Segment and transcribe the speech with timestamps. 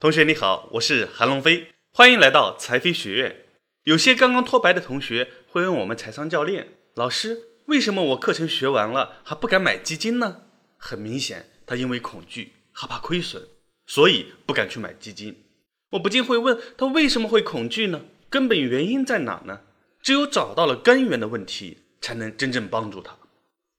[0.00, 3.44] 同学你好，我是韩龙飞，欢迎来到财飞学院。
[3.84, 10.44] 有些刚刚脱白的同学会问我们财商教练老师，为什么我课程学完了还不敢买基金呢？
[10.78, 13.46] 很明显，他因为恐惧，害怕亏损，
[13.86, 15.44] 所以不敢去买基金。
[15.90, 18.06] 我不禁会问他为什么会恐惧呢？
[18.30, 19.60] 根本原因在哪呢？
[20.02, 23.18] 只有找到了根源的问题，才能真正帮助他。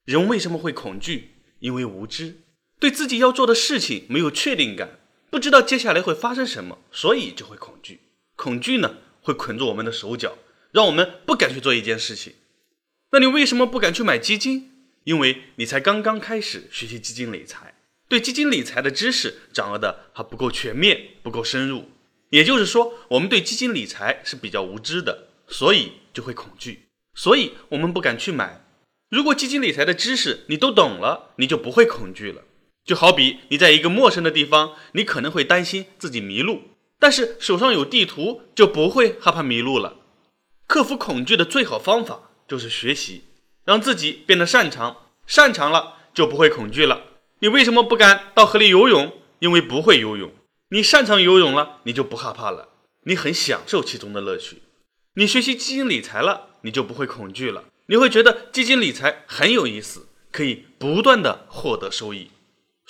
[0.05, 1.31] 人为什么会恐惧？
[1.57, 2.41] 因为无知，
[2.79, 4.99] 对自己要做的事情没有确定感，
[5.31, 8.01] 不知道接下来会发生什么，所以就会恐惧。
[8.35, 10.37] 恐惧呢，会捆住我们的手脚，
[10.71, 12.33] 让我们不敢去做一件事情。
[13.13, 14.69] 那你为什么不敢去买基金？
[15.05, 17.73] 因为你才刚刚开始学习基金理财，
[18.09, 21.89] 对基金理财的知识掌握的还不够全面，不够深入。
[22.29, 28.65] 也就是说，我们对基金理财是比较无知的，所以就会恐惧，所以我们不敢去买。
[29.09, 32.43] 如果基金理财的知识你都懂了，你就不会恐惧了。
[32.91, 36.63] 就好比你在一个陌生的地方，你可能会担心自己迷路，
[36.99, 39.95] 但是手上有地图，就不会害怕迷路了。
[40.67, 43.23] 克服恐惧的最好方法就是学习，
[43.63, 47.03] 让自己变得擅长，擅长了就不会恐惧了。
[47.39, 49.13] 你为什么不敢到河里游泳？
[49.39, 50.29] 因为不会游泳。
[50.71, 52.67] 你擅长游泳了，你就不害怕了，
[53.05, 54.57] 你很享受其中的乐趣。
[55.13, 62.31] 你学习基金理财了，你就不会恐惧了，你会觉得基金理财很有意思，可以不断的获得收益。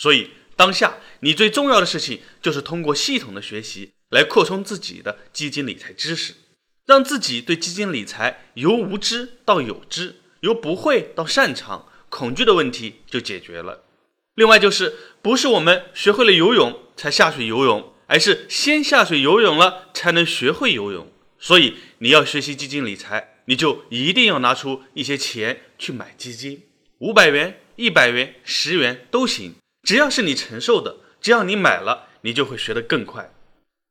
[0.01, 6.33] 所以当下你最重要的事情就是通过系统的学习来扩充自己的基金理财知识，
[6.87, 13.83] 让自己对基金理财由无知到有知，由不会到擅长，恐惧的问题就解决了。
[14.33, 21.11] 另外就是，不是我们学会了游泳才下水游泳，而是先下水游泳了才能学会游泳。
[21.37, 26.63] 所以你要学习基金理财，你就一定要拿出一些钱去买基金，
[26.97, 33.33] 五百元、一百元、十元都行，只要是你承受的，只要你买了，你就会学得更快。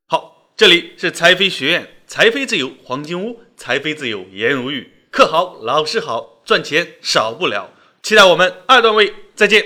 [0.07, 7.73] 好，这里是财飞学院，财飞自由黄金屋，财飞自由颜如玉，课好，老师好，赚钱少不了。
[8.03, 9.65] 期待我们二段位再见。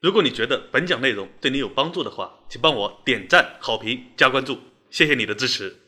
[0.00, 4.58] 如果你觉得本讲内容对你有帮助的话，请帮我点赞、好评、加关注，
[4.90, 5.83] 谢谢你的支持。